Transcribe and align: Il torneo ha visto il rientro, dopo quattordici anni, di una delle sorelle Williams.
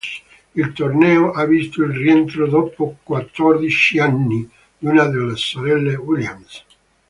Il 0.55 0.73
torneo 0.73 1.29
ha 1.29 1.45
visto 1.45 1.83
il 1.83 1.93
rientro, 1.93 2.47
dopo 2.47 2.97
quattordici 3.03 3.99
anni, 3.99 4.49
di 4.79 4.87
una 4.87 5.05
delle 5.05 5.35
sorelle 5.35 5.93
Williams. 5.93 6.63